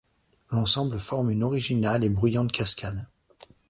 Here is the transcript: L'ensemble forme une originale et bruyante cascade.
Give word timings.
L'ensemble 0.49 0.97
forme 0.97 1.29
une 1.29 1.43
originale 1.43 2.03
et 2.03 2.09
bruyante 2.09 2.51
cascade. 2.51 3.05